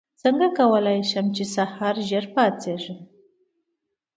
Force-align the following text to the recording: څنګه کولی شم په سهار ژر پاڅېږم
څنګه 0.21 0.47
کولی 0.59 0.99
شم 1.09 1.25
په 1.35 1.43
سهار 1.53 1.95
ژر 2.07 2.25
پاڅېږم 2.33 2.99